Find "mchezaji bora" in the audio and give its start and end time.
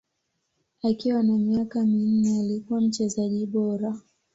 2.81-3.95